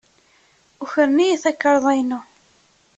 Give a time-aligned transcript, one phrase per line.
[0.83, 2.19] Ukren-iyi takarḍa-inu.